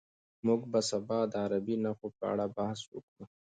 موږ 0.45 0.61
به 0.71 0.79
سبا 0.89 1.19
د 1.31 1.33
عربي 1.45 1.75
نښو 1.83 2.07
په 2.17 2.23
اړه 2.31 2.45
بحث 2.57 2.79
وکړو. 2.93 3.23